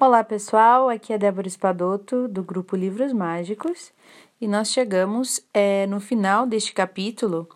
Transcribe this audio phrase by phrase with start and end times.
[0.00, 3.92] Olá pessoal, aqui é Débora Espadoto do grupo Livros Mágicos
[4.40, 7.48] e nós chegamos é, no final deste capítulo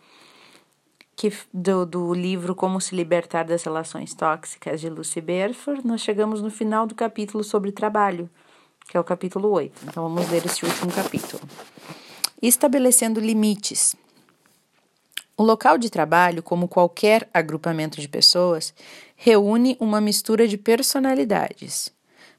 [1.16, 5.84] que, do, do livro Como se Libertar das Relações Tóxicas de Lucy Berford.
[5.84, 8.30] Nós chegamos no final do capítulo sobre trabalho,
[8.88, 9.86] que é o capítulo 8.
[9.88, 11.42] Então vamos ler esse último capítulo.
[12.40, 13.96] Estabelecendo limites.
[15.36, 18.72] O local de trabalho, como qualquer agrupamento de pessoas,
[19.16, 21.97] reúne uma mistura de personalidades.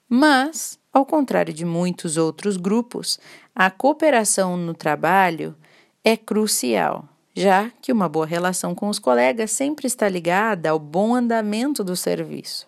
[0.09, 3.19] Mas, ao contrário de muitos outros grupos,
[3.53, 5.55] a cooperação no trabalho
[6.03, 11.13] é crucial, já que uma boa relação com os colegas sempre está ligada ao bom
[11.13, 12.67] andamento do serviço.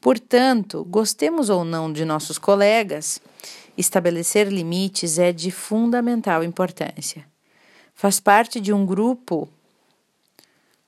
[0.00, 3.20] Portanto, gostemos ou não de nossos colegas,
[3.76, 7.26] estabelecer limites é de fundamental importância.
[7.94, 9.48] Faz parte de um grupo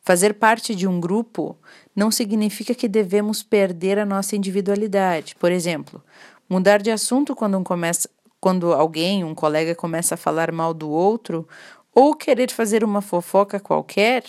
[0.06, 1.59] Fazer parte de um grupo
[1.95, 5.34] não significa que devemos perder a nossa individualidade.
[5.34, 6.01] Por exemplo,
[6.48, 8.09] mudar de assunto quando, um começa,
[8.40, 11.48] quando alguém, um colega, começa a falar mal do outro
[11.93, 14.23] ou querer fazer uma fofoca qualquer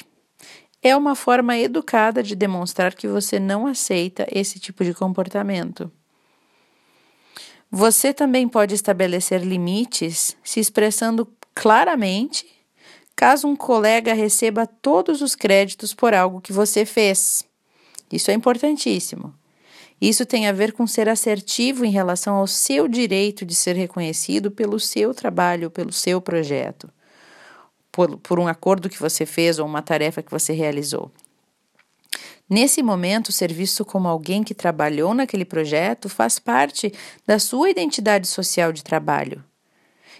[0.82, 5.92] é uma forma educada de demonstrar que você não aceita esse tipo de comportamento.
[7.70, 12.57] Você também pode estabelecer limites se expressando claramente
[13.18, 17.44] caso um colega receba todos os créditos por algo que você fez.
[18.14, 19.34] Isso é importantíssimo.
[20.00, 24.52] Isso tem a ver com ser assertivo em relação ao seu direito de ser reconhecido
[24.52, 26.88] pelo seu trabalho, pelo seu projeto,
[27.92, 31.12] por, por um acordo que você fez ou uma tarefa que você realizou.
[32.48, 36.94] Nesse momento, ser visto como alguém que trabalhou naquele projeto faz parte
[37.26, 39.44] da sua identidade social de trabalho.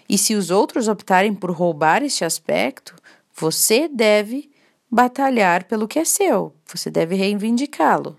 [0.08, 2.94] E se os outros optarem por roubar este aspecto,
[3.34, 4.50] você deve
[4.90, 8.16] batalhar pelo que é seu, você deve reivindicá-lo.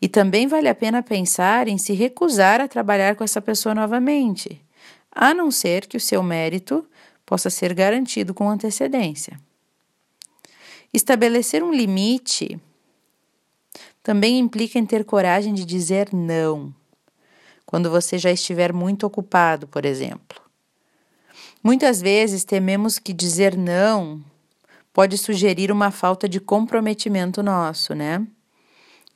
[0.00, 4.60] E também vale a pena pensar em se recusar a trabalhar com essa pessoa novamente,
[5.10, 6.86] a não ser que o seu mérito
[7.24, 9.40] possa ser garantido com antecedência.
[10.92, 12.60] Estabelecer um limite
[14.02, 16.72] também implica em ter coragem de dizer não,
[17.66, 20.47] quando você já estiver muito ocupado, por exemplo.
[21.62, 24.22] Muitas vezes tememos que dizer não
[24.92, 28.26] pode sugerir uma falta de comprometimento nosso, né?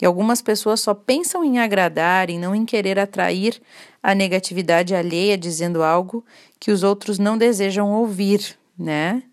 [0.01, 3.61] E algumas pessoas só pensam em agradar e não em querer atrair
[4.01, 6.25] a negatividade alheia dizendo algo
[6.59, 9.23] que os outros não desejam ouvir, né?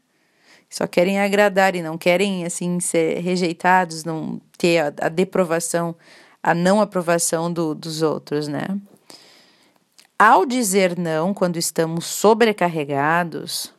[0.69, 5.97] Só querem agradar e não querem assim ser rejeitados, não ter a, a deprovação,
[6.41, 8.69] a não aprovação do, dos outros, né?
[10.23, 13.73] Ao dizer não quando estamos sobrecarregados,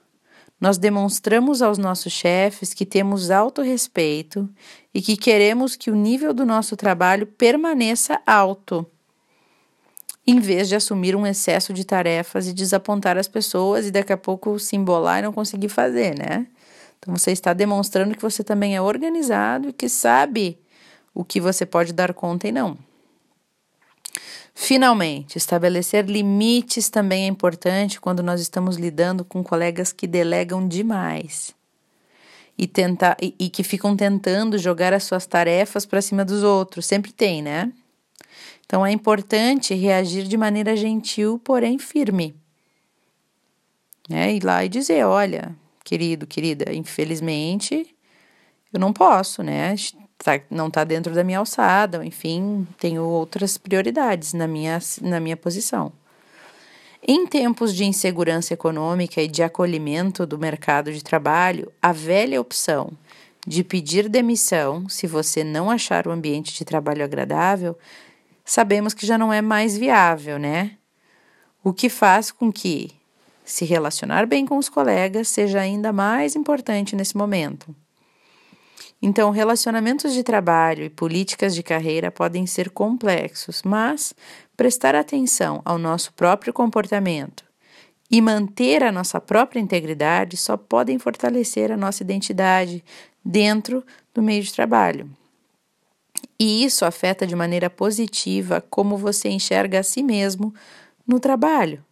[0.60, 4.50] nós demonstramos aos nossos chefes que temos autorrespeito
[4.92, 8.84] e que queremos que o nível do nosso trabalho permaneça alto,
[10.26, 14.18] em vez de assumir um excesso de tarefas e desapontar as pessoas e daqui a
[14.18, 16.48] pouco se embolar e não conseguir fazer, né?
[16.98, 20.58] Então você está demonstrando que você também é organizado e que sabe
[21.14, 22.80] o que você pode dar conta e não.
[24.54, 31.56] Finalmente, estabelecer limites também é importante quando nós estamos lidando com colegas que delegam demais
[32.58, 36.86] e, tentar, e, e que ficam tentando jogar as suas tarefas para cima dos outros.
[36.86, 37.72] Sempre tem, né?
[38.66, 42.36] Então é importante reagir de maneira gentil, porém firme.
[44.10, 44.34] Né?
[44.34, 47.96] Ir lá e dizer: olha, querido, querida, infelizmente
[48.72, 49.76] eu não posso, né?
[50.24, 55.38] Tá, não está dentro da minha alçada, enfim, tenho outras prioridades na minha, na minha
[55.38, 55.92] posição.
[57.06, 62.92] Em tempos de insegurança econômica e de acolhimento do mercado de trabalho, a velha opção
[63.46, 67.76] de pedir demissão se você não achar o ambiente de trabalho agradável,
[68.46, 70.78] sabemos que já não é mais viável, né?
[71.64, 72.92] O que faz com que
[73.44, 77.76] se relacionar bem com os colegas seja ainda mais importante nesse momento.
[79.02, 84.14] Então, relacionamentos de trabalho e políticas de carreira podem ser complexos, mas
[84.56, 87.44] prestar atenção ao nosso próprio comportamento
[88.12, 92.84] e manter a nossa própria integridade só podem fortalecer a nossa identidade
[93.24, 93.84] dentro
[94.14, 95.10] do meio de trabalho.
[96.38, 100.54] E isso afeta de maneira positiva como você enxerga a si mesmo
[101.08, 101.84] no trabalho.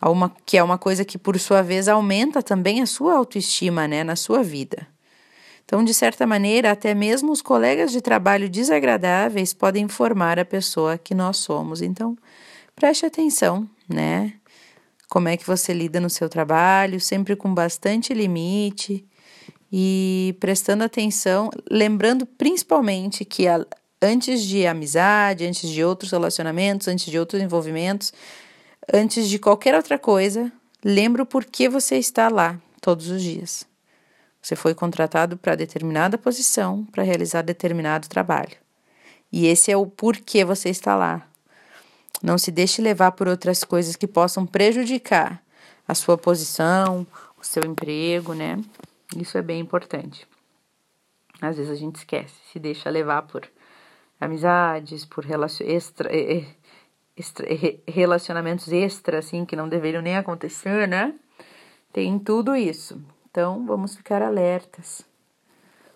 [0.00, 4.04] Uma, que é uma coisa que, por sua vez, aumenta também a sua autoestima né,
[4.04, 4.86] na sua vida.
[5.64, 10.98] Então, de certa maneira, até mesmo os colegas de trabalho desagradáveis podem formar a pessoa
[10.98, 11.80] que nós somos.
[11.80, 12.16] Então,
[12.74, 14.34] preste atenção, né?
[15.08, 19.04] Como é que você lida no seu trabalho, sempre com bastante limite
[19.72, 23.64] e prestando atenção, lembrando principalmente que a,
[24.02, 28.12] antes de amizade, antes de outros relacionamentos, antes de outros envolvimentos,
[28.92, 30.50] antes de qualquer outra coisa,
[30.84, 33.69] lembra o porquê você está lá todos os dias.
[34.40, 38.56] Você foi contratado para determinada posição, para realizar determinado trabalho.
[39.30, 41.26] E esse é o porquê você está lá.
[42.22, 45.42] Não se deixe levar por outras coisas que possam prejudicar
[45.86, 47.06] a sua posição,
[47.40, 48.58] o seu emprego, né?
[49.16, 50.26] Isso é bem importante.
[51.40, 53.48] Às vezes a gente esquece, se deixa levar por
[54.20, 55.24] amizades, por
[57.86, 61.14] relacionamentos extra, assim, que não deveriam nem acontecer, né?
[61.92, 63.02] Tem tudo isso.
[63.30, 65.04] Então, vamos ficar alertas.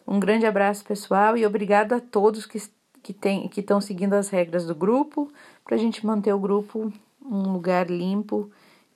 [0.06, 2.60] Um grande abraço, pessoal, e obrigado a todos que,
[3.02, 3.12] que,
[3.48, 5.32] que estão seguindo as regras do grupo,
[5.64, 6.92] para a gente manter o grupo
[7.24, 8.50] um lugar limpo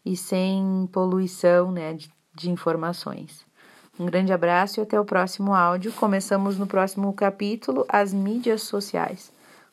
[0.04, 3.46] e sem poluição né, de, de informações.
[3.98, 5.92] Um grande abraço e até o próximo áudio.
[5.92, 9.32] Começamos no próximo capítulo as mídias sociais.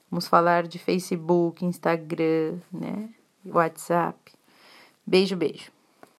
[0.10, 3.10] Vamos falar de Facebook, Instagram, né?
[3.46, 4.18] WhatsApp.
[5.06, 5.75] Beijo, beijo.